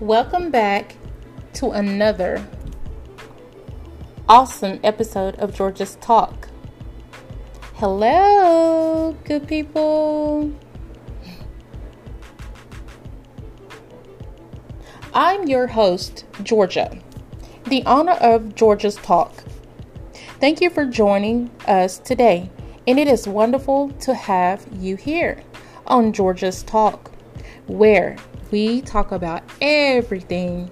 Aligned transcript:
Welcome 0.00 0.50
back 0.50 0.96
to 1.52 1.72
another 1.72 2.42
awesome 4.26 4.80
episode 4.82 5.34
of 5.34 5.54
Georgia's 5.54 5.96
Talk. 5.96 6.48
Hello, 7.74 9.14
good 9.24 9.46
people. 9.46 10.54
I'm 15.12 15.46
your 15.46 15.66
host, 15.66 16.24
Georgia, 16.42 16.98
the 17.64 17.84
honor 17.84 18.12
of 18.12 18.54
Georgia's 18.54 18.96
Talk. 18.96 19.44
Thank 20.40 20.62
you 20.62 20.70
for 20.70 20.86
joining 20.86 21.50
us 21.66 21.98
today, 21.98 22.48
and 22.86 22.98
it 22.98 23.06
is 23.06 23.28
wonderful 23.28 23.90
to 23.90 24.14
have 24.14 24.66
you 24.72 24.96
here 24.96 25.42
on 25.86 26.14
Georgia's 26.14 26.62
Talk, 26.62 27.10
where 27.66 28.16
we 28.50 28.80
talk 28.82 29.12
about 29.12 29.42
everything 29.60 30.70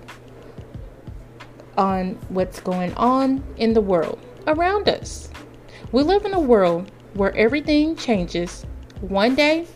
on 1.77 2.19
what's 2.29 2.61
going 2.61 2.93
on 2.95 3.45
in 3.57 3.73
the 3.73 3.81
world 3.81 4.19
around 4.47 4.89
us. 4.89 5.29
We 5.93 6.03
live 6.03 6.25
in 6.25 6.35
a 6.35 6.41
world 6.41 6.91
where 7.15 7.35
everything 7.37 7.97
changes. 7.97 8.67
One 9.01 9.35
day, 9.35 9.67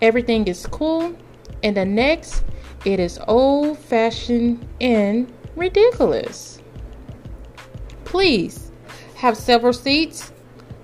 everything 0.00 0.46
is 0.46 0.66
cool, 0.66 1.16
and 1.62 1.76
the 1.76 1.84
next, 1.84 2.44
it 2.84 3.00
is 3.00 3.18
old 3.26 3.78
fashioned 3.78 4.66
and 4.80 5.32
ridiculous. 5.56 6.60
Please 8.04 8.70
have 9.16 9.36
several 9.36 9.72
seats 9.72 10.32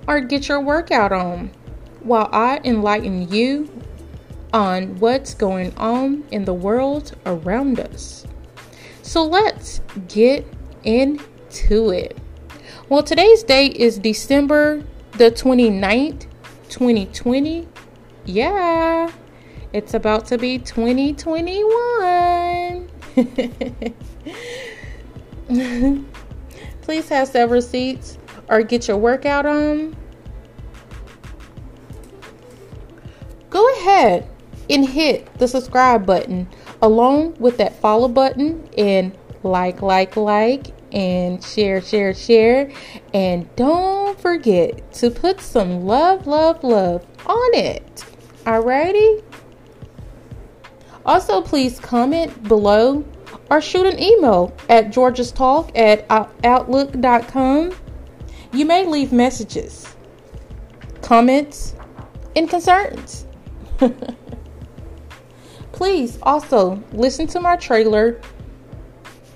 or 0.09 0.21
get 0.21 0.49
your 0.49 0.61
workout 0.61 1.13
on 1.13 1.53
while 2.01 2.29
I 2.33 2.61
enlighten 2.65 3.31
you 3.33 3.71
on 4.53 4.99
what's 4.99 5.35
going 5.35 5.75
on 5.77 6.25
in 6.31 6.45
the 6.45 6.55
world 6.55 7.13
around 7.27 7.81
us. 7.81 8.25
So 9.03 9.25
let's 9.25 9.81
get 10.09 10.47
into 10.85 11.91
it. 11.91 12.17
Well, 12.89 13.03
today's 13.03 13.43
date 13.43 13.77
is 13.77 13.99
December 13.99 14.85
the 15.13 15.31
29th, 15.31 16.27
2020. 16.69 17.67
Yeah, 18.25 19.11
it's 19.73 19.95
about 19.95 20.27
to 20.27 20.39
be 20.39 20.59
2021. 20.59 22.89
Please 26.83 27.09
have 27.09 27.27
several 27.29 27.63
seats 27.63 28.19
or 28.49 28.63
get 28.63 28.89
your 28.89 28.97
workout 28.97 29.47
on. 29.47 29.97
Go 33.51 33.73
ahead 33.77 34.32
and 34.71 34.89
hit 34.89 35.33
the 35.39 35.49
subscribe 35.49 36.07
button 36.07 36.49
along 36.81 37.35
with 37.39 37.59
that 37.59 37.75
follow 37.81 38.09
button 38.09 38.69
and 38.77 39.17
like, 39.43 39.83
like, 39.83 40.17
like, 40.17 40.73
and 40.93 41.43
share, 41.43 41.81
share, 41.81 42.15
share. 42.15 42.71
And 43.13 43.55
don't 43.57 44.19
forget 44.21 44.93
to 44.95 45.11
put 45.11 45.41
some 45.41 45.83
love, 45.87 46.27
love, 46.27 46.63
love 46.63 47.05
on 47.27 47.55
it. 47.55 48.05
Alrighty? 48.45 49.23
Also, 51.05 51.41
please 51.41 51.81
comment 51.81 52.43
below 52.45 53.05
or 53.51 53.61
shoot 53.61 53.87
an 53.87 54.01
email 54.01 54.57
at 54.69 54.89
georgiastalk 54.91 55.77
at 55.77 56.07
outlook.com. 56.45 57.75
You 58.53 58.67
may 58.67 58.87
leave 58.87 59.13
messages, 59.13 59.95
comments, 61.01 61.75
and 62.37 62.49
concerns. 62.49 63.27
Please 65.73 66.19
also 66.23 66.83
listen 66.93 67.27
to 67.29 67.41
my 67.41 67.57
trailer 67.57 68.21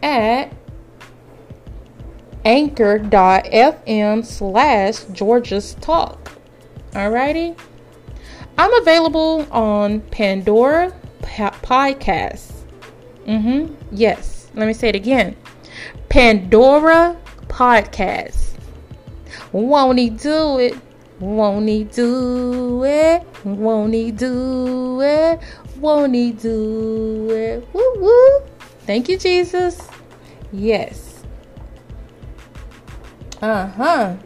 at 0.02 0.52
anchor.fm 2.44 4.24
slash 4.24 5.04
Georgia's 5.12 5.74
Talk. 5.74 6.32
Alrighty? 6.92 7.58
I'm 8.58 8.72
available 8.80 9.46
on 9.50 10.00
Pandora 10.00 10.92
Podcasts. 11.22 12.52
Mm-hmm. 13.26 13.74
Yes. 13.90 14.48
Let 14.54 14.66
me 14.66 14.72
say 14.72 14.88
it 14.88 14.94
again. 14.94 15.36
Pandora 16.08 17.16
Podcasts. 17.48 18.52
Won't 19.52 19.98
he 19.98 20.10
do 20.10 20.58
it? 20.58 20.74
Won't 21.18 21.68
he 21.68 21.84
do 21.84 22.84
it? 22.84 23.22
Won't 23.44 23.94
he 23.94 24.10
do 24.12 25.00
it? 25.00 25.40
Won't 25.78 26.14
he 26.14 26.32
do 26.32 27.28
it? 27.30 27.68
Woo 27.72 27.94
woo. 27.96 28.40
Thank 28.86 29.08
you, 29.08 29.18
Jesus. 29.18 29.88
Yes. 30.52 31.22
Uh 33.42 33.66
huh. 33.66 34.16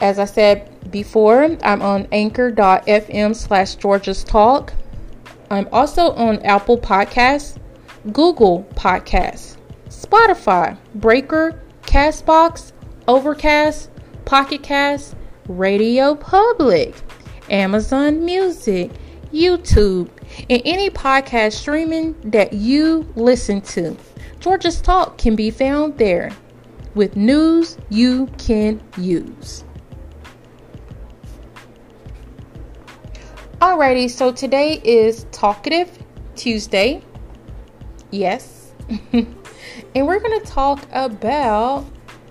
As 0.00 0.18
I 0.18 0.26
said 0.26 0.90
before, 0.90 1.56
I'm 1.62 1.82
on 1.82 2.06
anchor.fm 2.12 3.34
slash 3.34 3.74
Georgia's 3.76 4.22
Talk. 4.22 4.72
I'm 5.50 5.68
also 5.72 6.12
on 6.12 6.38
Apple 6.42 6.78
Podcasts, 6.78 7.58
Google 8.12 8.66
Podcasts, 8.74 9.56
Spotify, 9.88 10.76
Breaker, 10.94 11.62
Castbox, 11.82 12.72
Overcast, 13.08 13.90
Pocket 14.24 14.62
Cast, 14.62 15.16
Radio 15.48 16.14
Public, 16.14 16.94
Amazon 17.48 18.24
Music, 18.24 18.90
YouTube, 19.32 20.08
and 20.50 20.62
any 20.64 20.90
podcast 20.90 21.52
streaming 21.52 22.14
that 22.30 22.52
you 22.52 23.06
listen 23.16 23.60
to. 23.60 23.96
Georgia's 24.40 24.80
Talk 24.80 25.18
can 25.18 25.36
be 25.36 25.50
found 25.50 25.98
there 25.98 26.30
with 26.94 27.16
news 27.16 27.76
you 27.90 28.26
can 28.38 28.80
use. 28.96 29.64
Alrighty, 33.60 34.10
so 34.10 34.32
today 34.32 34.80
is 34.84 35.26
Talkative 35.32 35.90
Tuesday. 36.34 37.02
Yes. 38.10 38.72
and 39.12 39.26
we're 39.94 40.20
going 40.20 40.40
to 40.40 40.46
talk 40.46 40.86
about 40.92 41.86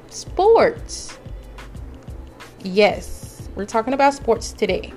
sports. 0.09 1.17
Yes, 2.63 3.49
we're 3.55 3.65
talking 3.65 3.93
about 3.93 4.13
sports 4.13 4.53
today. 4.53 4.93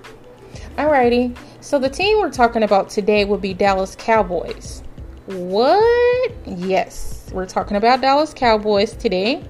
Alrighty, 0.78 1.36
so 1.60 1.80
the 1.80 1.88
team 1.88 2.20
we're 2.20 2.30
talking 2.30 2.62
about 2.62 2.88
today 2.88 3.24
will 3.24 3.36
be 3.36 3.52
Dallas 3.52 3.96
Cowboys. 3.98 4.84
What? 5.26 6.30
Yes, 6.46 7.28
we're 7.32 7.46
talking 7.46 7.76
about 7.76 8.00
Dallas 8.00 8.32
Cowboys 8.32 8.92
today. 8.92 9.42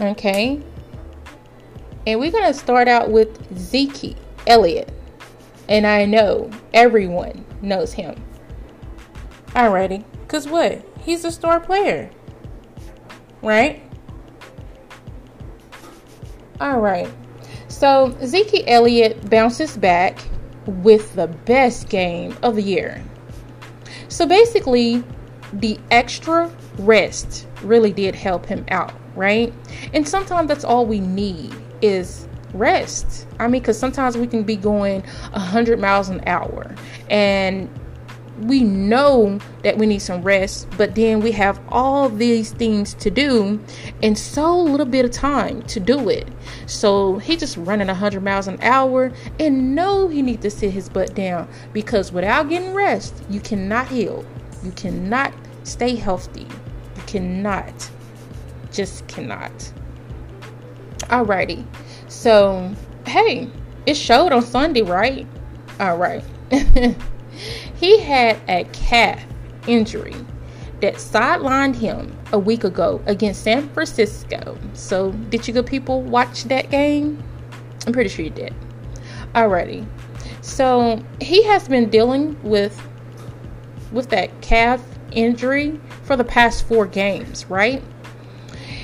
Okay. 0.00 0.62
And 2.06 2.18
we're 2.18 2.30
going 2.30 2.50
to 2.50 2.58
start 2.58 2.88
out 2.88 3.10
with 3.10 3.58
Zeke 3.58 4.16
Elliott. 4.46 4.90
And 5.68 5.86
I 5.86 6.06
know 6.06 6.50
everyone 6.72 7.44
knows 7.60 7.92
him. 7.92 8.16
Alrighty. 9.48 10.02
Because 10.22 10.48
what? 10.48 10.82
He's 11.02 11.26
a 11.26 11.30
star 11.30 11.60
player. 11.60 12.08
Right? 13.42 13.82
All 16.58 16.80
right. 16.80 17.10
So 17.76 18.16
Zeke 18.24 18.64
Elliott 18.66 19.28
bounces 19.28 19.76
back 19.76 20.24
with 20.64 21.14
the 21.14 21.26
best 21.26 21.90
game 21.90 22.34
of 22.42 22.56
the 22.56 22.62
year. 22.62 23.04
So 24.08 24.24
basically, 24.24 25.04
the 25.52 25.78
extra 25.90 26.50
rest 26.78 27.46
really 27.62 27.92
did 27.92 28.14
help 28.14 28.46
him 28.46 28.64
out, 28.70 28.94
right? 29.14 29.52
And 29.92 30.08
sometimes 30.08 30.48
that's 30.48 30.64
all 30.64 30.86
we 30.86 31.00
need 31.00 31.54
is 31.82 32.26
rest. 32.54 33.26
I 33.38 33.46
mean, 33.46 33.60
because 33.60 33.78
sometimes 33.78 34.16
we 34.16 34.26
can 34.26 34.42
be 34.42 34.56
going 34.56 35.02
100 35.32 35.78
miles 35.78 36.08
an 36.08 36.22
hour 36.26 36.74
and 37.10 37.68
we 38.40 38.62
know 38.62 39.38
that 39.62 39.78
we 39.78 39.86
need 39.86 40.00
some 40.00 40.22
rest, 40.22 40.68
but 40.76 40.94
then 40.94 41.20
we 41.20 41.32
have 41.32 41.60
all 41.68 42.08
these 42.08 42.52
things 42.52 42.94
to 42.94 43.10
do 43.10 43.60
and 44.02 44.16
so 44.16 44.58
little 44.58 44.86
bit 44.86 45.04
of 45.04 45.10
time 45.10 45.62
to 45.62 45.80
do 45.80 46.08
it. 46.08 46.28
So 46.66 47.18
he 47.18 47.36
just 47.36 47.56
running 47.56 47.86
100 47.86 48.22
miles 48.22 48.48
an 48.48 48.58
hour 48.62 49.12
and 49.40 49.74
know 49.74 50.08
he 50.08 50.22
need 50.22 50.42
to 50.42 50.50
sit 50.50 50.70
his 50.70 50.88
butt 50.88 51.14
down 51.14 51.48
because 51.72 52.12
without 52.12 52.48
getting 52.48 52.74
rest, 52.74 53.14
you 53.30 53.40
cannot 53.40 53.88
heal. 53.88 54.24
You 54.62 54.72
cannot 54.72 55.32
stay 55.64 55.94
healthy. 55.94 56.46
You 56.96 57.02
cannot. 57.06 57.90
Just 58.70 59.06
cannot. 59.06 59.72
Alrighty. 61.04 61.64
So, 62.08 62.74
hey, 63.06 63.48
it 63.86 63.94
showed 63.94 64.32
on 64.32 64.42
Sunday, 64.42 64.82
right? 64.82 65.26
All 65.80 65.96
right. 65.96 66.22
He 67.76 68.00
had 68.00 68.38
a 68.48 68.64
calf 68.72 69.24
injury 69.66 70.14
that 70.80 70.94
sidelined 70.94 71.76
him 71.76 72.16
a 72.32 72.38
week 72.38 72.64
ago 72.64 73.00
against 73.06 73.42
San 73.42 73.68
Francisco. 73.70 74.58
So, 74.74 75.12
did 75.12 75.46
you 75.46 75.54
good 75.54 75.66
people 75.66 76.02
watch 76.02 76.44
that 76.44 76.70
game? 76.70 77.22
I'm 77.86 77.92
pretty 77.92 78.10
sure 78.10 78.24
you 78.24 78.30
did. 78.30 78.54
Alrighty. 79.34 79.86
So, 80.42 81.02
he 81.20 81.42
has 81.44 81.68
been 81.68 81.88
dealing 81.90 82.38
with 82.42 82.80
with 83.92 84.10
that 84.10 84.40
calf 84.40 84.82
injury 85.12 85.80
for 86.02 86.16
the 86.16 86.24
past 86.24 86.66
four 86.66 86.86
games, 86.86 87.48
right? 87.48 87.82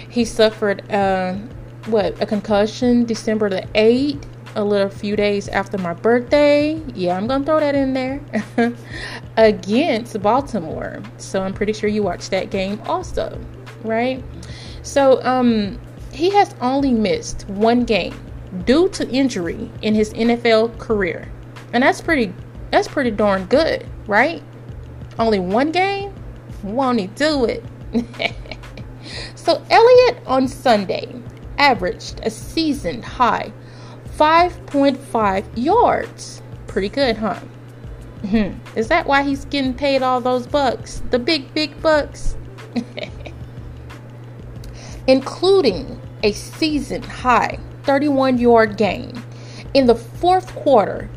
He 0.08 0.24
suffered 0.24 0.90
uh, 0.90 1.34
what 1.86 2.20
a 2.22 2.26
concussion 2.26 3.04
December 3.04 3.48
the 3.48 3.62
8th, 3.74 4.24
a 4.54 4.64
little 4.64 4.88
few 4.88 5.16
days 5.16 5.48
after 5.48 5.78
my 5.78 5.94
birthday. 5.94 6.80
Yeah, 6.94 7.16
I'm 7.16 7.26
gonna 7.26 7.44
throw 7.44 7.60
that 7.60 7.74
in 7.74 7.92
there 7.92 8.20
against 9.36 10.20
Baltimore. 10.22 11.02
So 11.18 11.42
I'm 11.42 11.54
pretty 11.54 11.72
sure 11.72 11.88
you 11.88 12.02
watched 12.02 12.30
that 12.30 12.50
game 12.50 12.80
also, 12.86 13.40
right? 13.82 14.22
So 14.82 15.22
um, 15.24 15.80
he 16.12 16.30
has 16.30 16.54
only 16.60 16.92
missed 16.92 17.48
one 17.48 17.84
game 17.84 18.14
due 18.64 18.88
to 18.90 19.08
injury 19.08 19.70
in 19.80 19.94
his 19.94 20.12
NFL 20.12 20.78
career, 20.78 21.30
and 21.72 21.82
that's 21.82 22.00
pretty 22.00 22.32
that's 22.70 22.88
pretty 22.88 23.10
darn 23.10 23.44
good, 23.46 23.86
right? 24.06 24.42
Only 25.18 25.38
one 25.38 25.72
game, 25.72 26.14
won't 26.62 27.00
he 27.00 27.06
do 27.08 27.44
it? 27.44 27.64
so 29.34 29.62
Elliott 29.70 30.18
on 30.26 30.48
Sunday 30.48 31.14
averaged 31.58 32.20
a 32.22 32.30
season 32.30 33.02
high 33.02 33.52
5.5 34.16 35.44
yards. 35.56 36.42
Pretty 36.66 36.88
good, 36.88 37.16
huh? 37.16 37.40
Hmm. 38.28 38.52
Is 38.76 38.88
that 38.88 39.06
why 39.06 39.22
he's 39.22 39.44
getting 39.46 39.74
paid 39.74 40.02
all 40.02 40.20
those 40.20 40.46
bucks? 40.46 41.02
The 41.10 41.18
big, 41.18 41.52
big 41.54 41.80
bucks? 41.82 42.36
Including 45.06 46.00
a 46.22 46.32
season 46.32 47.02
high 47.02 47.58
31 47.82 48.38
yard 48.38 48.76
gain 48.76 49.22
in 49.74 49.86
the 49.86 49.94
fourth 49.94 50.54
quarter 50.54 51.10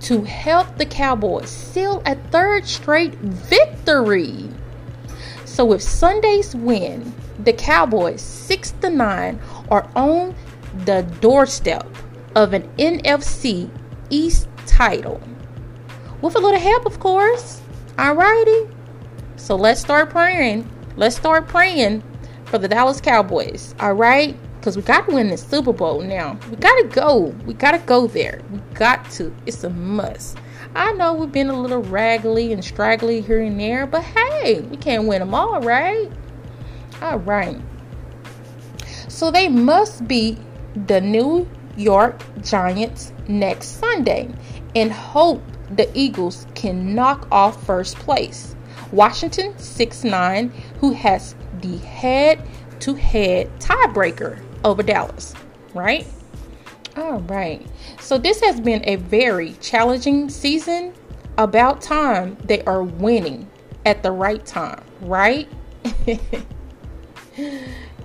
to 0.00 0.22
help 0.22 0.76
the 0.76 0.86
Cowboys 0.86 1.48
seal 1.48 2.02
a 2.06 2.14
third 2.30 2.66
straight 2.66 3.14
victory. 3.14 4.48
So 5.44 5.64
with 5.64 5.82
Sunday's 5.82 6.54
win, 6.54 7.12
the 7.42 7.52
Cowboys 7.52 8.20
6 8.20 8.72
to 8.82 8.90
9 8.90 9.40
are 9.70 9.88
on 9.96 10.34
the 10.84 11.02
doorstep 11.20 11.86
of 12.34 12.52
an 12.52 12.62
NFC 12.78 13.70
East 14.10 14.48
title. 14.66 15.20
With 16.20 16.36
a 16.36 16.38
little 16.38 16.60
help, 16.60 16.86
of 16.86 17.00
course. 17.00 17.60
Alrighty. 17.96 18.72
So 19.36 19.56
let's 19.56 19.80
start 19.80 20.10
praying. 20.10 20.68
Let's 20.96 21.16
start 21.16 21.48
praying 21.48 22.02
for 22.46 22.58
the 22.58 22.68
Dallas 22.68 23.00
Cowboys. 23.00 23.74
Alright? 23.80 24.36
Because 24.56 24.76
we 24.76 24.82
got 24.82 25.06
to 25.06 25.14
win 25.14 25.28
the 25.28 25.36
Super 25.36 25.72
Bowl 25.72 26.00
now. 26.00 26.38
We 26.50 26.56
got 26.56 26.74
to 26.80 26.88
go. 26.88 27.34
We 27.44 27.54
got 27.54 27.72
to 27.72 27.78
go 27.78 28.06
there. 28.06 28.40
We 28.50 28.58
got 28.74 29.10
to. 29.12 29.34
It's 29.44 29.62
a 29.64 29.70
must. 29.70 30.38
I 30.74 30.92
know 30.92 31.14
we've 31.14 31.30
been 31.30 31.50
a 31.50 31.60
little 31.60 31.82
raggedy 31.82 32.52
and 32.52 32.64
straggly 32.64 33.20
here 33.20 33.42
and 33.42 33.60
there, 33.60 33.86
but 33.86 34.02
hey, 34.02 34.60
we 34.62 34.76
can't 34.76 35.06
win 35.06 35.20
them 35.20 35.34
all, 35.34 35.60
right? 35.60 36.10
All 37.02 37.18
right. 37.18 37.60
So 39.08 39.30
they 39.30 39.48
must 39.48 40.08
be 40.08 40.38
the 40.86 41.00
New 41.00 41.48
York 41.76 42.22
Giants 42.42 43.12
next 43.28 43.80
Sunday 43.80 44.28
and 44.74 44.92
hope 44.92 45.42
the 45.70 45.90
Eagles 45.98 46.46
can 46.54 46.94
knock 46.94 47.26
off 47.30 47.64
first 47.64 47.96
place. 47.96 48.54
Washington 48.92 49.58
6 49.58 50.04
9, 50.04 50.52
who 50.80 50.92
has 50.92 51.34
the 51.60 51.78
head 51.78 52.46
to 52.80 52.94
head 52.94 53.50
tiebreaker 53.58 54.42
over 54.64 54.82
Dallas, 54.82 55.34
right? 55.72 56.06
All 56.96 57.20
right. 57.22 57.66
So 58.00 58.18
this 58.18 58.40
has 58.42 58.60
been 58.60 58.82
a 58.84 58.96
very 58.96 59.54
challenging 59.54 60.28
season. 60.28 60.92
About 61.36 61.82
time 61.82 62.36
they 62.44 62.62
are 62.62 62.84
winning 62.84 63.50
at 63.84 64.04
the 64.04 64.12
right 64.12 64.46
time, 64.46 64.84
right? 65.00 65.48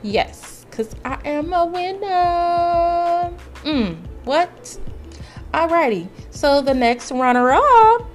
yes, 0.02 0.59
because 0.80 0.96
I 1.04 1.20
am 1.26 1.52
a 1.52 1.66
winner. 1.66 3.34
Mm, 3.64 3.98
what? 4.24 4.80
Alrighty. 5.54 6.08
So 6.30 6.62
the 6.62 6.74
next 6.74 7.12
runner 7.12 7.52
up 7.52 8.08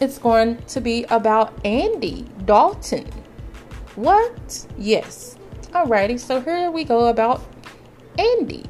it's 0.00 0.18
going 0.18 0.58
to 0.64 0.82
be 0.82 1.04
about 1.04 1.54
Andy 1.64 2.26
Dalton. 2.44 3.06
What? 3.94 4.66
Yes. 4.76 5.38
Alrighty, 5.70 6.20
so 6.20 6.42
here 6.42 6.70
we 6.70 6.84
go 6.84 7.06
about 7.06 7.42
Andy. 8.18 8.66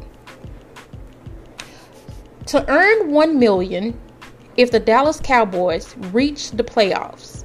To 2.46 2.64
earn 2.70 3.10
1 3.10 3.38
million 3.38 3.98
if 4.56 4.70
the 4.70 4.78
Dallas 4.78 5.18
Cowboys 5.18 5.96
reach 6.12 6.52
the 6.52 6.62
playoffs. 6.62 7.41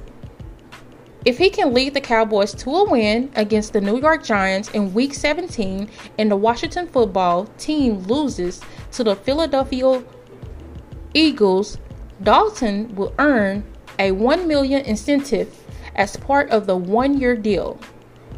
If 1.28 1.36
he 1.36 1.50
can 1.50 1.74
lead 1.74 1.92
the 1.92 2.00
Cowboys 2.00 2.54
to 2.54 2.74
a 2.74 2.88
win 2.88 3.30
against 3.36 3.74
the 3.74 3.82
New 3.82 4.00
York 4.00 4.24
Giants 4.24 4.70
in 4.70 4.94
Week 4.94 5.12
17 5.12 5.90
and 6.18 6.30
the 6.30 6.36
Washington 6.36 6.86
football 6.86 7.44
team 7.58 7.98
loses 8.04 8.62
to 8.92 9.04
the 9.04 9.14
Philadelphia 9.14 10.02
Eagles, 11.12 11.76
Dalton 12.22 12.94
will 12.94 13.14
earn 13.18 13.62
a 13.98 14.12
1 14.12 14.48
million 14.48 14.80
incentive 14.86 15.54
as 15.96 16.16
part 16.16 16.48
of 16.48 16.66
the 16.66 16.78
one-year 16.78 17.36
deal 17.36 17.78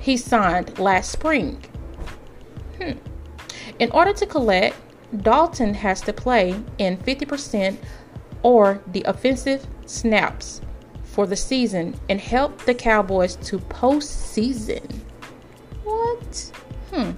he 0.01 0.17
signed 0.17 0.77
last 0.81 1.13
spring. 1.13 1.63
Hmm. 2.83 2.99
In 3.79 3.93
order 3.93 4.13
to 4.15 4.27
collect, 4.27 4.75
Dalton 5.23 5.75
has 5.75 6.01
to 6.01 6.13
play 6.13 6.61
in 6.79 6.97
50% 6.97 7.77
or 8.43 8.83
the 8.89 9.05
offensive 9.05 9.65
snaps 9.87 10.61
for 11.21 11.27
the 11.27 11.37
season 11.37 11.95
and 12.09 12.19
help 12.19 12.65
the 12.65 12.73
Cowboys 12.73 13.37
to 13.37 13.59
postseason. 13.59 15.01
What? 15.85 16.53
Hmm. 16.91 17.11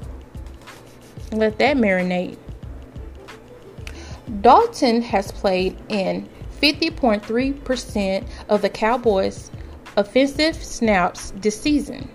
Let 1.31 1.57
that 1.61 1.77
marinate. 1.77 2.37
Dalton 4.41 5.03
has 5.03 5.31
played 5.31 5.79
in 5.89 6.29
50.3% 6.61 8.27
of 8.49 8.61
the 8.61 8.71
Cowboys' 8.71 9.53
offensive 9.97 10.57
snaps 10.57 11.33
this 11.37 11.61
season. 11.61 12.11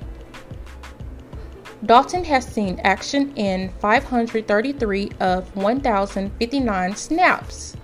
Dalton 1.86 2.26
has 2.26 2.46
seen 2.46 2.82
action 2.84 3.34
in 3.38 3.70
533 3.80 5.12
of 5.22 5.56
1,059 5.56 6.96
snaps. 6.98 7.78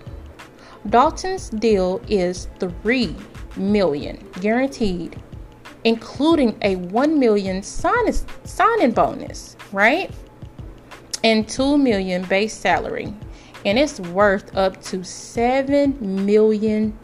Dalton's 0.89 1.49
deal 1.51 2.01
is 2.09 2.49
3 2.59 3.15
million 3.57 4.25
guaranteed, 4.39 5.21
including 5.83 6.57
a 6.61 6.75
1 6.75 7.19
million 7.19 7.63
sign- 7.63 8.13
signing 8.43 8.91
bonus, 8.91 9.55
right? 9.71 10.11
And 11.23 11.47
2 11.47 11.77
million 11.77 12.23
base 12.25 12.53
salary. 12.53 13.13
And 13.65 13.79
it's 13.79 13.99
worth 13.99 14.55
up 14.57 14.81
to 14.83 15.03
7 15.03 16.25
million 16.25 16.97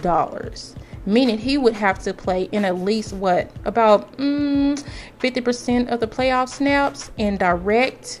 dollars. 0.00 0.74
Meaning 1.06 1.38
he 1.38 1.56
would 1.56 1.74
have 1.74 1.98
to 2.00 2.12
play 2.12 2.44
in 2.52 2.64
at 2.64 2.78
least 2.78 3.14
what 3.14 3.50
about 3.64 4.16
mm, 4.18 4.82
50% 5.20 5.88
of 5.88 6.00
the 6.00 6.06
playoff 6.06 6.50
snaps 6.50 7.10
and 7.18 7.38
direct 7.38 8.20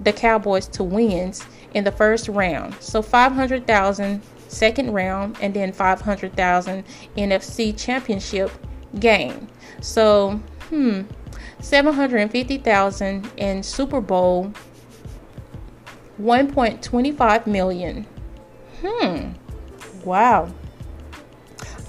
the 0.00 0.12
Cowboys 0.12 0.66
to 0.68 0.82
wins 0.82 1.44
in 1.74 1.84
the 1.84 1.92
first 1.92 2.28
round. 2.28 2.74
So 2.80 3.02
500,000 3.02 4.20
second 4.52 4.92
round, 4.92 5.36
and 5.40 5.54
then 5.54 5.72
500,000 5.72 6.84
NFC 7.16 7.76
Championship 7.76 8.50
game. 8.98 9.48
So, 9.80 10.40
hmm, 10.68 11.02
750,000 11.60 13.30
in 13.36 13.62
Super 13.62 14.00
Bowl 14.00 14.52
1.25 16.20 17.46
million. 17.46 18.06
Hmm. 18.80 19.32
Wow. 20.04 20.52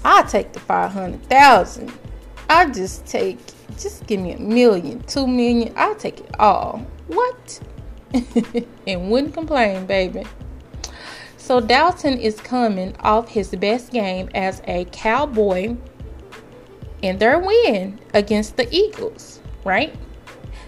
I'll 0.04 0.26
take 0.26 0.52
the 0.52 0.60
500,000. 0.60 1.92
I 2.48 2.70
just 2.70 3.06
take 3.06 3.38
just 3.78 4.06
give 4.06 4.20
me 4.20 4.32
a 4.32 4.38
million, 4.38 5.02
two 5.02 5.26
million. 5.26 5.72
I'll 5.76 5.94
take 5.94 6.20
it 6.20 6.38
all. 6.38 6.86
What? 7.08 7.60
and 8.86 9.10
wouldn't 9.10 9.34
complain, 9.34 9.86
baby. 9.86 10.24
So 11.44 11.60
Dalton 11.60 12.18
is 12.18 12.40
coming 12.40 12.96
off 13.00 13.28
his 13.28 13.50
best 13.50 13.92
game 13.92 14.30
as 14.34 14.62
a 14.66 14.86
Cowboy 14.86 15.76
in 17.02 17.18
their 17.18 17.38
win 17.38 18.00
against 18.14 18.56
the 18.56 18.66
Eagles, 18.74 19.42
right? 19.62 19.94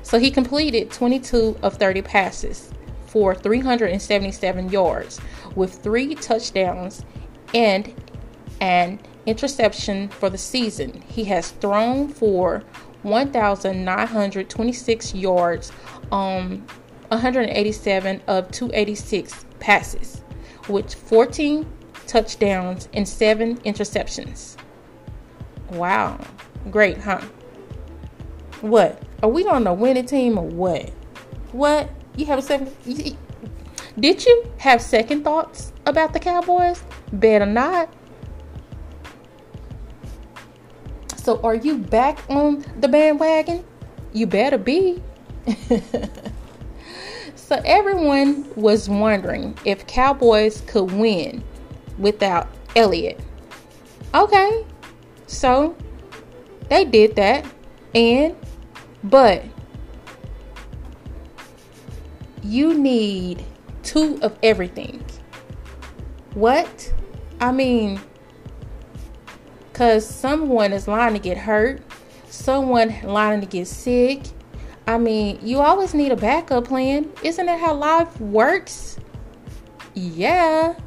So 0.02 0.18
he 0.18 0.30
completed 0.30 0.90
22 0.90 1.56
of 1.62 1.76
30 1.76 2.02
passes 2.02 2.74
for 3.06 3.34
377 3.34 4.68
yards 4.68 5.18
with 5.54 5.76
three 5.76 6.14
touchdowns 6.14 7.06
and 7.54 7.94
an 8.60 9.00
interception 9.24 10.10
for 10.10 10.28
the 10.28 10.36
season. 10.36 11.02
He 11.08 11.24
has 11.24 11.52
thrown 11.52 12.08
for 12.08 12.64
1,926 13.00 15.14
yards 15.14 15.72
on 16.12 16.66
187 17.08 18.20
of 18.26 18.50
286 18.50 19.46
passes 19.58 20.22
with 20.68 20.92
14 20.94 21.66
touchdowns 22.06 22.88
and 22.92 23.06
seven 23.06 23.58
interceptions. 23.58 24.56
Wow. 25.70 26.20
Great, 26.70 26.98
huh? 26.98 27.20
What? 28.60 29.02
Are 29.22 29.28
we 29.28 29.46
on 29.46 29.66
a 29.66 29.74
winning 29.74 30.06
team 30.06 30.38
or 30.38 30.44
what? 30.44 30.90
What? 31.52 31.90
You 32.16 32.26
have 32.26 32.38
a 32.38 32.42
second? 32.42 32.74
Did 33.98 34.24
you 34.24 34.52
have 34.58 34.82
second 34.82 35.24
thoughts 35.24 35.72
about 35.86 36.12
the 36.12 36.20
Cowboys? 36.20 36.82
Better 37.12 37.46
not. 37.46 37.92
So, 41.16 41.40
are 41.42 41.54
you 41.54 41.78
back 41.78 42.18
on 42.28 42.64
the 42.78 42.88
bandwagon? 42.88 43.64
You 44.12 44.26
better 44.26 44.58
be. 44.58 45.02
so, 47.46 47.62
everyone 47.64 48.44
was 48.56 48.88
wondering 48.88 49.56
if 49.64 49.86
Cowboys 49.86 50.62
could 50.62 50.90
win 50.90 51.44
without 51.96 52.48
Elliott. 52.74 53.20
Okay, 54.12 54.66
so 55.28 55.76
they 56.68 56.84
did 56.84 57.14
that, 57.14 57.46
and 57.94 58.34
but 59.04 59.44
you 62.42 62.74
need 62.74 63.44
two 63.84 64.18
of 64.22 64.36
everything. 64.42 65.04
What? 66.34 66.92
I 67.38 67.52
mean, 67.52 68.00
because 69.72 70.04
someone 70.04 70.72
is 70.72 70.88
lying 70.88 71.14
to 71.14 71.20
get 71.20 71.38
hurt, 71.38 71.80
someone 72.28 72.92
lying 73.04 73.40
to 73.40 73.46
get 73.46 73.68
sick. 73.68 74.22
I 74.86 74.98
mean, 74.98 75.38
you 75.42 75.58
always 75.58 75.94
need 75.94 76.12
a 76.12 76.16
backup 76.16 76.66
plan. 76.66 77.10
Isn't 77.22 77.46
that 77.46 77.58
how 77.58 77.74
life 77.74 78.20
works? 78.20 78.98
Yeah. 79.94 80.78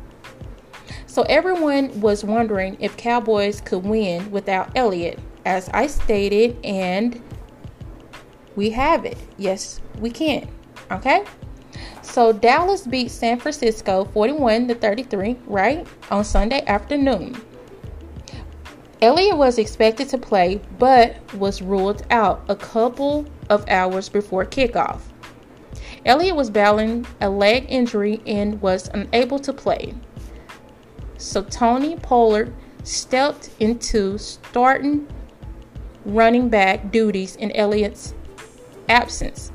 So 1.06 1.24
everyone 1.24 2.00
was 2.00 2.24
wondering 2.24 2.78
if 2.80 2.96
Cowboys 2.96 3.60
could 3.60 3.84
win 3.84 4.32
without 4.32 4.72
Elliott, 4.76 5.20
as 5.46 5.68
I 5.70 5.88
stated, 5.88 6.58
and 6.64 7.22
we 8.56 8.70
have 8.70 9.04
it. 9.06 9.18
Yes, 9.38 9.82
we 10.00 10.12
can. 10.12 10.48
Okay? 10.92 11.26
So 12.02 12.32
Dallas 12.32 12.88
beat 12.88 13.12
San 13.12 13.40
Francisco 13.40 14.06
41 14.06 14.70
to 14.70 14.76
33, 14.76 15.38
right? 15.46 15.86
On 16.10 16.24
Sunday 16.24 16.64
afternoon. 16.66 17.42
Elliott 19.02 19.38
was 19.38 19.58
expected 19.58 20.10
to 20.10 20.18
play, 20.18 20.62
but 20.78 21.18
was 21.36 21.62
ruled 21.62 22.06
out 22.12 22.44
a 22.50 22.56
couple 22.56 23.26
of 23.50 23.68
hours 23.70 24.10
before 24.10 24.46
kickoff. 24.46 25.02
Elliott 26.06 26.36
was 26.36 26.50
battling 26.50 27.06
a 27.22 27.30
leg 27.30 27.66
injury 27.70 28.22
and 28.26 28.62
was 28.62 28.90
unable 28.94 29.40
to 29.40 29.54
play. 29.54 29.94
So 31.18 31.44
Tony 31.44 31.98
Pollard 31.98 32.54
stepped 32.84 33.50
into 33.60 34.18
starting 34.18 35.08
running 36.06 36.50
back 36.50 36.92
duties 36.92 37.36
in 37.36 37.52
Elliott's 37.52 38.14
absence. 38.88 39.52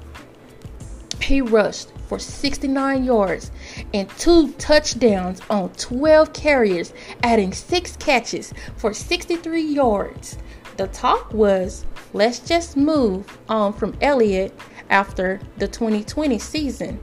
He 1.20 1.40
rushed 1.40 1.90
for 2.06 2.18
69 2.18 3.04
yards 3.04 3.50
and 3.94 4.08
two 4.10 4.52
touchdowns 4.52 5.40
on 5.48 5.70
12 5.70 6.32
carriers, 6.34 6.92
adding 7.22 7.52
six 7.52 7.96
catches 7.96 8.52
for 8.76 8.92
63 8.92 9.62
yards. 9.62 10.36
The 10.76 10.88
talk 10.88 11.32
was 11.32 11.86
let's 12.14 12.38
just 12.38 12.76
move 12.76 13.38
on 13.48 13.74
from 13.74 13.94
Elliott 14.00 14.58
after 14.88 15.40
the 15.58 15.68
2020 15.68 16.38
season. 16.38 16.98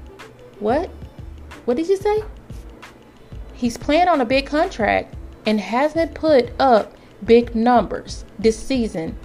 What? 0.60 0.89
What 1.65 1.77
did 1.77 1.88
you 1.88 1.98
say? 1.98 2.24
He's 3.53 3.77
playing 3.77 4.08
on 4.08 4.22
a 4.22 4.25
big 4.25 4.48
contract 4.48 5.13
and 5.46 5.60
hasn't 5.60 6.15
put 6.15 6.50
up 6.60 6.96
big 7.25 7.53
numbers 7.53 8.25
this 8.39 8.58
season. 8.58 9.18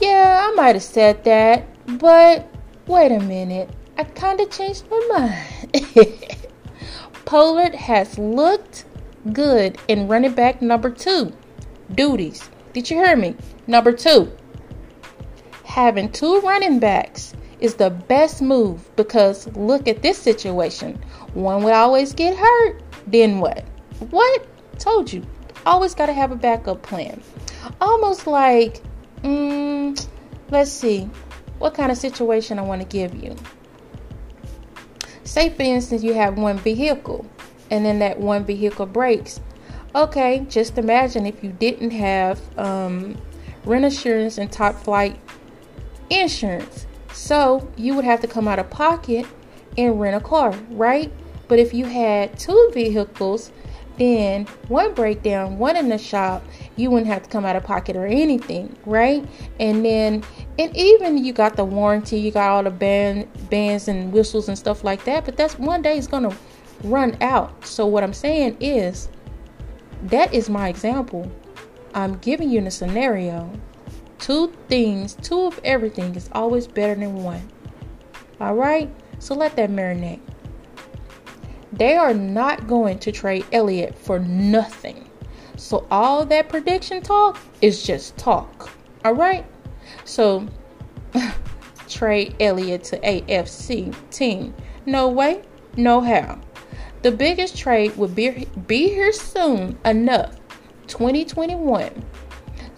Yeah, 0.00 0.48
I 0.48 0.54
might 0.54 0.74
have 0.74 0.82
said 0.82 1.22
that, 1.24 1.66
but 1.98 2.48
wait 2.86 3.12
a 3.12 3.20
minute. 3.20 3.70
I 3.98 4.04
kind 4.04 4.40
of 4.40 4.50
changed 4.50 4.84
my 4.90 5.38
mind. 5.72 5.86
Pollard 7.24 7.74
has 7.74 8.18
looked 8.18 8.84
good 9.32 9.78
in 9.88 10.08
running 10.08 10.34
back 10.34 10.62
number 10.62 10.90
two 10.90 11.32
duties. 11.94 12.48
Did 12.72 12.90
you 12.90 12.96
hear 12.98 13.16
me? 13.16 13.36
Number 13.66 13.92
two. 13.92 14.32
Having 15.76 16.12
two 16.12 16.40
running 16.40 16.78
backs 16.78 17.34
is 17.60 17.74
the 17.74 17.90
best 17.90 18.40
move 18.40 18.88
because 18.96 19.46
look 19.54 19.86
at 19.86 20.00
this 20.00 20.16
situation. 20.16 20.98
One 21.34 21.62
would 21.64 21.74
always 21.74 22.14
get 22.14 22.34
hurt. 22.34 22.82
Then 23.06 23.40
what? 23.40 23.62
What? 24.08 24.46
Told 24.78 25.12
you. 25.12 25.22
Always 25.66 25.94
got 25.94 26.06
to 26.06 26.14
have 26.14 26.32
a 26.32 26.36
backup 26.36 26.82
plan. 26.82 27.22
Almost 27.78 28.26
like, 28.26 28.82
mm, 29.22 30.06
let's 30.50 30.70
see, 30.70 31.10
what 31.58 31.74
kind 31.74 31.92
of 31.92 31.98
situation 31.98 32.58
I 32.58 32.62
want 32.62 32.80
to 32.80 32.88
give 32.88 33.14
you 33.14 33.36
say 35.24 35.50
for 35.50 35.62
instance 35.62 36.02
you 36.02 36.14
have 36.14 36.38
one 36.38 36.56
vehicle 36.58 37.26
and 37.70 37.84
then 37.84 37.98
that 37.98 38.18
one 38.18 38.44
vehicle 38.44 38.86
breaks 38.86 39.40
okay 39.94 40.46
just 40.48 40.78
imagine 40.78 41.26
if 41.26 41.42
you 41.42 41.50
didn't 41.50 41.90
have 41.90 42.40
um, 42.58 43.20
rent 43.64 43.84
assurance 43.84 44.38
and 44.38 44.50
top 44.50 44.76
flight 44.76 45.18
insurance 46.10 46.86
so 47.12 47.70
you 47.76 47.94
would 47.94 48.04
have 48.04 48.20
to 48.20 48.26
come 48.26 48.46
out 48.46 48.58
of 48.58 48.68
pocket 48.70 49.26
and 49.78 50.00
rent 50.00 50.16
a 50.16 50.20
car 50.20 50.52
right 50.70 51.12
but 51.48 51.58
if 51.58 51.72
you 51.72 51.84
had 51.84 52.38
two 52.38 52.70
vehicles 52.72 53.52
then 53.98 54.44
one 54.68 54.92
breakdown, 54.94 55.58
one 55.58 55.76
in 55.76 55.88
the 55.88 55.98
shop, 55.98 56.44
you 56.76 56.90
wouldn't 56.90 57.08
have 57.08 57.22
to 57.22 57.30
come 57.30 57.44
out 57.44 57.56
of 57.56 57.64
pocket 57.64 57.96
or 57.96 58.06
anything, 58.06 58.76
right? 58.84 59.26
And 59.58 59.84
then, 59.84 60.22
and 60.58 60.76
even 60.76 61.24
you 61.24 61.32
got 61.32 61.56
the 61.56 61.64
warranty, 61.64 62.18
you 62.18 62.30
got 62.30 62.50
all 62.50 62.62
the 62.62 62.70
band, 62.70 63.28
bands 63.48 63.88
and 63.88 64.12
whistles 64.12 64.48
and 64.48 64.58
stuff 64.58 64.84
like 64.84 65.04
that, 65.04 65.24
but 65.24 65.36
that's 65.36 65.58
one 65.58 65.82
day 65.82 65.96
is 65.96 66.06
gonna 66.06 66.36
run 66.84 67.16
out. 67.22 67.64
So 67.66 67.86
what 67.86 68.02
I'm 68.02 68.12
saying 68.12 68.58
is, 68.60 69.08
that 70.04 70.32
is 70.34 70.50
my 70.50 70.68
example. 70.68 71.30
I'm 71.94 72.18
giving 72.18 72.50
you 72.50 72.60
the 72.60 72.70
scenario. 72.70 73.50
Two 74.18 74.52
things, 74.68 75.14
two 75.22 75.46
of 75.46 75.60
everything 75.64 76.14
is 76.14 76.28
always 76.32 76.66
better 76.66 76.94
than 76.94 77.22
one. 77.22 77.48
All 78.40 78.54
right, 78.54 78.90
so 79.18 79.34
let 79.34 79.56
that 79.56 79.70
marinate. 79.70 80.20
They 81.72 81.94
are 81.94 82.14
not 82.14 82.66
going 82.66 82.98
to 83.00 83.12
trade 83.12 83.44
Elliott 83.52 83.96
for 83.98 84.18
nothing. 84.18 85.10
So 85.56 85.86
all 85.90 86.24
that 86.26 86.48
prediction 86.48 87.02
talk 87.02 87.38
is 87.60 87.82
just 87.82 88.16
talk. 88.16 88.70
All 89.04 89.14
right? 89.14 89.44
So 90.04 90.46
trade 91.88 92.36
Elliott 92.40 92.84
to 92.84 92.98
AFC 93.00 93.94
team. 94.10 94.54
No 94.84 95.08
way, 95.08 95.42
no 95.76 96.00
how. 96.00 96.40
The 97.02 97.12
biggest 97.12 97.56
trade 97.56 97.96
will 97.96 98.08
be 98.08 98.46
be 98.66 98.88
here 98.88 99.12
soon 99.12 99.78
enough. 99.84 100.36
2021. 100.86 102.04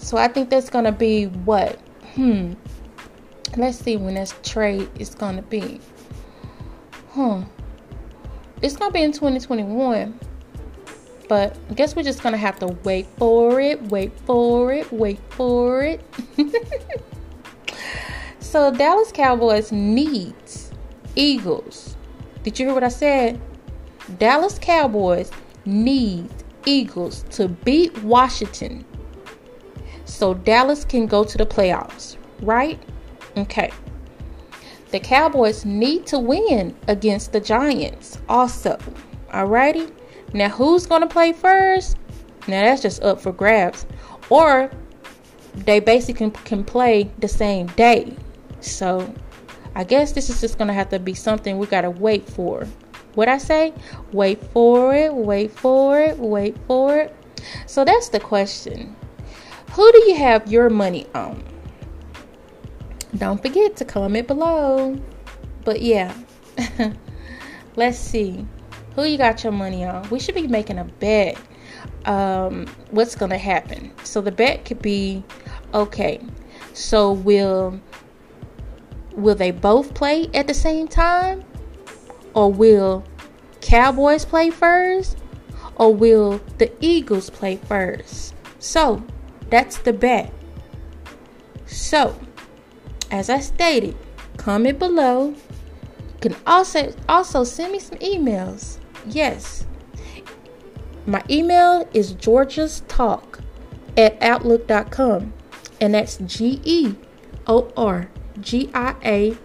So 0.08 0.16
I 0.16 0.28
think 0.28 0.50
that's 0.50 0.70
gonna 0.70 0.92
be 0.92 1.24
what? 1.26 1.78
Hmm. 2.14 2.54
Let's 3.56 3.78
see 3.78 3.96
when 3.96 4.14
this 4.14 4.34
trade 4.42 4.88
is 4.98 5.14
gonna 5.14 5.42
be. 5.42 5.80
Hmm 7.10 7.42
it's 8.62 8.76
gonna 8.76 8.92
be 8.92 9.02
in 9.02 9.12
2021 9.12 10.18
but 11.28 11.56
I 11.70 11.74
guess 11.74 11.94
we're 11.94 12.02
just 12.02 12.22
gonna 12.22 12.36
have 12.36 12.58
to 12.60 12.68
wait 12.84 13.06
for 13.18 13.60
it 13.60 13.80
wait 13.90 14.12
for 14.20 14.72
it 14.72 14.90
wait 14.92 15.20
for 15.30 15.82
it 15.82 16.00
so 18.40 18.72
dallas 18.72 19.12
cowboys 19.12 19.70
needs 19.70 20.72
eagles 21.14 21.96
did 22.42 22.58
you 22.58 22.66
hear 22.66 22.74
what 22.74 22.84
i 22.84 22.88
said 22.88 23.40
dallas 24.18 24.58
cowboys 24.58 25.30
needs 25.64 26.44
eagles 26.64 27.24
to 27.30 27.48
beat 27.48 27.96
washington 28.02 28.84
so 30.18 30.34
dallas 30.34 30.84
can 30.84 31.06
go 31.06 31.24
to 31.24 31.38
the 31.38 31.46
playoffs 31.46 32.16
right 32.42 32.82
okay 33.36 33.70
the 34.90 35.00
Cowboys 35.00 35.66
need 35.66 36.06
to 36.06 36.18
win 36.18 36.74
against 36.86 37.32
the 37.32 37.40
Giants 37.40 38.18
also. 38.28 38.78
Alrighty? 39.30 39.92
Now, 40.32 40.48
who's 40.48 40.86
to 41.02 41.08
play 41.08 41.32
first? 41.32 41.98
Now, 42.46 42.62
that's 42.62 42.80
just 42.80 43.02
up 43.02 43.20
for 43.20 43.32
grabs. 43.32 43.84
Or 44.30 44.70
they 45.54 45.80
basically 45.80 46.30
can 46.30 46.64
play 46.64 47.10
the 47.18 47.28
same 47.28 47.66
day. 47.68 48.16
So, 48.60 49.12
I 49.74 49.84
guess 49.84 50.12
this 50.12 50.30
is 50.30 50.40
just 50.40 50.56
to 50.68 50.74
have 50.74 50.88
to 50.88 50.98
be 50.98 51.12
something 51.12 51.58
we 51.58 51.66
got 51.66 51.82
to 51.82 51.90
wait 51.90 52.26
for. 52.26 52.66
What 53.14 53.28
I 53.28 53.36
say? 53.36 53.74
Wait 54.12 54.42
for 54.52 54.94
it, 54.94 55.12
wait 55.12 55.50
for 55.50 56.00
it, 56.00 56.18
wait 56.18 56.56
for 56.66 56.96
it. 56.96 57.14
So, 57.66 57.84
that's 57.84 58.08
the 58.08 58.20
question. 58.20 58.96
Who 59.72 59.92
do 59.92 59.98
you 60.08 60.16
have 60.16 60.50
your 60.50 60.70
money 60.70 61.06
on? 61.14 61.42
Don't 63.16 63.40
forget 63.40 63.76
to 63.76 63.84
comment 63.84 64.26
below. 64.28 64.96
But 65.64 65.82
yeah, 65.82 66.14
let's 67.76 67.98
see. 67.98 68.46
Who 68.94 69.04
you 69.04 69.18
got 69.18 69.44
your 69.44 69.52
money 69.52 69.84
on? 69.84 70.08
We 70.10 70.18
should 70.20 70.34
be 70.34 70.46
making 70.46 70.78
a 70.78 70.84
bet. 70.84 71.38
um, 72.04 72.66
what's 72.90 73.14
going 73.14 73.30
to 73.30 73.38
happen. 73.38 73.92
So 74.04 74.20
the 74.20 74.32
bet 74.32 74.64
could 74.64 74.80
be 74.82 75.22
okay. 75.74 76.20
So 76.72 77.12
will 77.12 77.80
will 79.12 79.34
they 79.34 79.50
both 79.50 79.94
play 79.94 80.28
at 80.34 80.46
the 80.46 80.54
same 80.54 80.88
time? 80.88 81.44
Or 82.34 82.52
will 82.52 83.04
Cowboys 83.60 84.24
play 84.24 84.50
first? 84.50 85.18
Or 85.76 85.94
will 85.94 86.40
the 86.58 86.72
Eagles 86.80 87.30
play 87.30 87.56
first? 87.56 88.34
So 88.58 89.02
that's 89.50 89.78
the 89.78 89.92
bet. 89.92 90.32
So, 91.66 92.18
as 93.10 93.30
I 93.30 93.40
stated, 93.40 93.96
comment 94.36 94.78
below. 94.78 95.28
You 95.30 96.20
can 96.20 96.36
also 96.46 96.94
also 97.08 97.44
send 97.44 97.72
me 97.72 97.78
some 97.78 97.98
emails. 97.98 98.78
Yes. 99.06 99.66
My 101.06 101.22
email 101.30 101.88
is 101.94 102.12
Georgia's 102.12 102.82
Talk 102.88 103.40
at 103.96 104.20
Outlook.com. 104.22 105.32
And 105.80 105.94
that's 105.94 106.18
G 106.18 106.60
E 106.64 106.94
O 107.46 107.72
R 107.76 108.10
G 108.40 108.70
I 108.74 108.94
A 109.04 109.36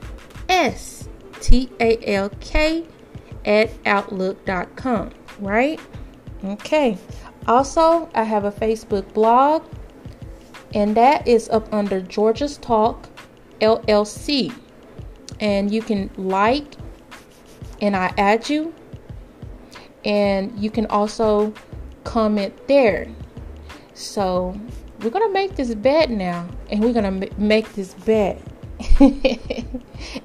S 0.49 1.07
T 1.39 1.69
A 1.79 1.97
L 2.15 2.29
K 2.39 2.85
at 3.45 3.71
Outlook.com. 3.85 5.11
Right? 5.39 5.79
Okay. 6.43 6.97
Also, 7.47 8.09
I 8.15 8.23
have 8.23 8.45
a 8.45 8.51
Facebook 8.51 9.13
blog, 9.13 9.63
and 10.73 10.95
that 10.95 11.27
is 11.27 11.49
up 11.49 11.71
under 11.73 12.01
Georgia's 12.01 12.57
Talk 12.57 13.07
LLC. 13.61 14.53
And 15.39 15.71
you 15.71 15.81
can 15.81 16.09
like, 16.17 16.75
and 17.81 17.95
I 17.95 18.13
add 18.17 18.49
you, 18.49 18.73
and 20.05 20.57
you 20.57 20.69
can 20.69 20.85
also 20.87 21.53
comment 22.03 22.67
there. 22.67 23.07
So, 23.93 24.59
we're 25.01 25.09
gonna 25.09 25.29
make 25.29 25.55
this 25.55 25.73
bet 25.75 26.09
now, 26.09 26.47
and 26.69 26.83
we're 26.83 26.93
gonna 26.93 27.27
make 27.37 27.73
this 27.73 27.93
bet. 27.93 28.41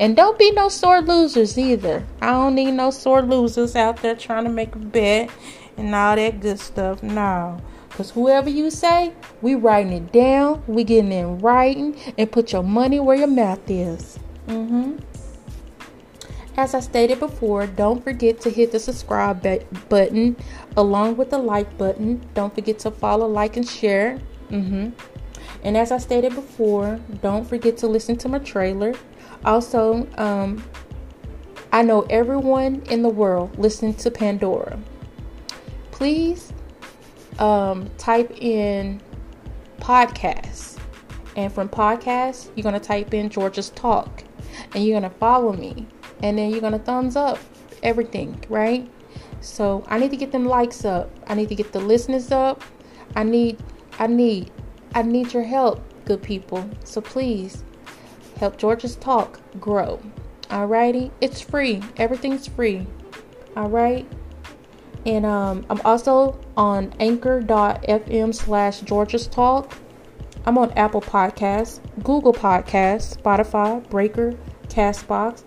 and 0.00 0.16
don't 0.16 0.38
be 0.38 0.50
no 0.52 0.68
sore 0.68 1.00
losers 1.00 1.58
either. 1.58 2.04
I 2.20 2.32
don't 2.32 2.54
need 2.54 2.72
no 2.72 2.90
sore 2.90 3.22
losers 3.22 3.76
out 3.76 3.98
there 4.02 4.16
trying 4.16 4.44
to 4.44 4.50
make 4.50 4.74
a 4.74 4.78
bet 4.78 5.30
and 5.76 5.94
all 5.94 6.16
that 6.16 6.40
good 6.40 6.58
stuff. 6.58 7.02
No. 7.02 7.60
Because 7.98 8.12
whoever 8.12 8.48
you 8.48 8.70
say, 8.70 9.12
we 9.42 9.56
writing 9.56 9.92
it 9.92 10.12
down, 10.12 10.62
we 10.68 10.84
getting 10.84 11.10
in 11.10 11.40
writing, 11.40 11.98
and 12.16 12.30
put 12.30 12.52
your 12.52 12.62
money 12.62 13.00
where 13.00 13.16
your 13.16 13.26
mouth 13.26 13.68
is. 13.68 14.20
Mm-hmm. 14.46 14.98
As 16.56 16.74
I 16.74 16.78
stated 16.78 17.18
before, 17.18 17.66
don't 17.66 18.04
forget 18.04 18.40
to 18.42 18.50
hit 18.50 18.70
the 18.70 18.78
subscribe 18.78 19.44
button 19.88 20.36
along 20.76 21.16
with 21.16 21.30
the 21.30 21.38
like 21.38 21.76
button. 21.76 22.24
Don't 22.34 22.54
forget 22.54 22.78
to 22.80 22.92
follow, 22.92 23.26
like, 23.26 23.56
and 23.56 23.68
share. 23.68 24.20
Mm-hmm. 24.48 24.90
And 25.64 25.76
as 25.76 25.90
I 25.90 25.98
stated 25.98 26.36
before, 26.36 27.00
don't 27.20 27.48
forget 27.48 27.76
to 27.78 27.88
listen 27.88 28.14
to 28.18 28.28
my 28.28 28.38
trailer. 28.38 28.94
Also, 29.44 30.06
um, 30.18 30.62
I 31.72 31.82
know 31.82 32.02
everyone 32.02 32.80
in 32.90 33.02
the 33.02 33.08
world 33.08 33.58
listening 33.58 33.94
to 33.94 34.10
Pandora. 34.12 34.78
Please 35.90 36.52
um, 37.38 37.90
type 37.98 38.30
in 38.40 39.00
podcast. 39.80 40.78
And 41.36 41.52
from 41.52 41.68
podcast, 41.68 42.50
you're 42.56 42.64
going 42.64 42.74
to 42.74 42.80
type 42.80 43.14
in 43.14 43.28
Georgia's 43.28 43.70
Talk. 43.70 44.24
And 44.74 44.84
you're 44.84 44.98
going 44.98 45.10
to 45.10 45.18
follow 45.18 45.52
me. 45.52 45.86
And 46.22 46.36
then 46.36 46.50
you're 46.50 46.60
going 46.60 46.72
to 46.72 46.78
thumbs 46.80 47.14
up 47.14 47.38
everything, 47.82 48.44
right? 48.48 48.90
So 49.40 49.84
I 49.86 49.98
need 49.98 50.10
to 50.10 50.16
get 50.16 50.32
them 50.32 50.44
likes 50.44 50.84
up. 50.84 51.10
I 51.28 51.34
need 51.34 51.48
to 51.48 51.54
get 51.54 51.72
the 51.72 51.80
listeners 51.80 52.32
up. 52.32 52.62
I 53.14 53.22
need, 53.22 53.62
I 53.98 54.08
need 54.08 54.50
I 54.94 55.02
need 55.02 55.32
your 55.32 55.42
help, 55.42 55.82
good 56.04 56.22
people. 56.22 56.68
So 56.84 57.00
please 57.00 57.64
help 58.38 58.56
Georgia's 58.56 58.96
Talk 58.96 59.40
grow. 59.60 60.00
Alrighty? 60.44 61.10
It's 61.20 61.40
free. 61.40 61.82
Everything's 61.98 62.48
free. 62.48 62.86
Alright? 63.56 64.10
And 65.08 65.24
um, 65.24 65.64
I'm 65.70 65.80
also 65.86 66.38
on 66.54 66.92
anchor.fm 67.00 68.34
slash 68.34 68.80
Georgia's 68.82 69.26
Talk. 69.26 69.72
I'm 70.44 70.58
on 70.58 70.70
Apple 70.72 71.00
Podcasts, 71.00 71.80
Google 72.04 72.34
Podcasts, 72.34 73.16
Spotify, 73.16 73.88
Breaker, 73.88 74.34
Castbox, 74.68 75.44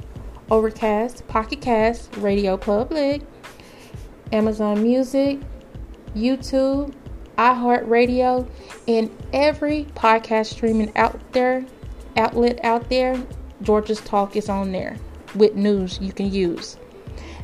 Overcast, 0.49 1.27
Pocket 1.27 1.61
Cast, 1.61 2.17
Radio 2.17 2.57
Public, 2.57 3.21
Amazon 4.31 4.81
Music, 4.81 5.39
YouTube, 6.15 6.91
iHeartRadio, 7.37 8.49
and 8.87 9.15
every 9.31 9.85
podcast 9.93 10.47
streaming 10.47 10.91
out 10.97 11.19
there, 11.33 11.63
outlet 12.17 12.59
out 12.65 12.89
there. 12.89 13.15
Georgia's 13.61 14.01
Talk 14.01 14.35
is 14.35 14.49
on 14.49 14.71
there 14.71 14.97
with 15.35 15.53
news 15.53 15.99
you 16.01 16.11
can 16.11 16.31
use. 16.33 16.77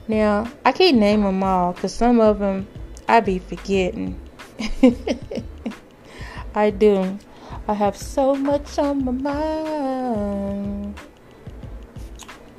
Now, 0.08 0.50
I 0.64 0.72
can't 0.72 0.98
name 0.98 1.24
them 1.24 1.44
all 1.44 1.74
because 1.74 1.94
some 1.94 2.22
of 2.22 2.40
them 2.40 2.68
I 3.10 3.20
be 3.20 3.40
forgetting. 3.40 4.20
I 6.56 6.70
do. 6.70 7.20
I 7.68 7.74
have 7.74 7.98
so 7.98 8.34
much 8.34 8.80
on 8.80 9.04
my 9.04 9.12
mind. 9.12 11.00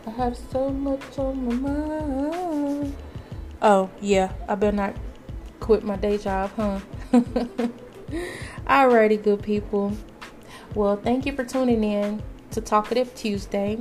I 0.06 0.10
have 0.10 0.36
so 0.52 0.68
much 0.68 1.18
on 1.18 1.46
my 1.46 1.54
mind. 1.70 2.96
Oh, 3.62 3.90
yeah, 4.00 4.32
I 4.46 4.54
better 4.54 4.76
not 4.76 4.94
quit 5.58 5.82
my 5.82 5.96
day 5.96 6.18
job, 6.18 6.50
huh? 6.56 6.80
Alrighty, 8.66 9.22
good 9.22 9.42
people. 9.42 9.96
Well, 10.74 10.96
thank 10.96 11.24
you 11.24 11.32
for 11.32 11.44
tuning 11.44 11.82
in 11.82 12.22
to 12.50 12.60
Talkative 12.60 13.14
Tuesday 13.14 13.78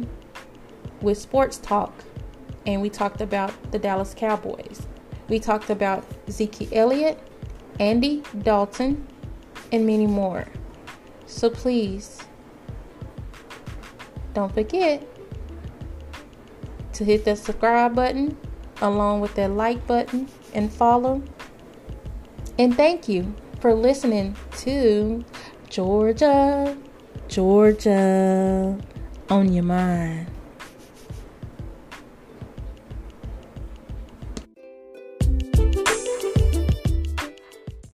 with 1.02 1.18
Sports 1.18 1.58
Talk. 1.58 1.94
And 2.68 2.82
we 2.82 2.90
talked 2.90 3.22
about 3.22 3.72
the 3.72 3.80
Dallas 3.80 4.14
Cowboys. 4.16 4.86
We 5.28 5.40
talked 5.40 5.72
about 5.72 6.06
Zeke 6.30 6.72
Elliott, 6.72 7.18
Andy 7.80 8.22
Dalton, 8.44 9.08
and 9.72 9.88
many 9.88 10.06
more. 10.06 10.46
So 11.26 11.50
please, 11.50 12.22
don't 14.36 14.54
forget 14.54 15.08
to 16.94 17.04
hit 17.04 17.26
that 17.26 17.40
subscribe 17.40 17.96
button 17.96 18.38
along 18.82 19.22
with 19.22 19.34
that 19.36 19.50
like 19.52 19.88
button 19.88 20.30
and 20.54 20.72
follow 20.72 21.24
and 22.60 22.76
thank 22.76 23.08
you 23.08 23.36
for 23.60 23.76
listening 23.76 24.36
to 24.58 25.24
Georgia, 25.70 26.76
Georgia 27.28 28.78
on 29.30 29.54
your 29.54 29.64
mind. 29.64 30.37